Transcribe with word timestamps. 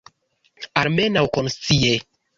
Almenaŭ 0.83 1.25
konscie. 1.37 1.93